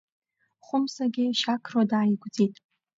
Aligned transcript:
Хәымсагьы 0.65 1.25
Шьақро 1.39 1.81
дааигәӡит. 1.89 2.55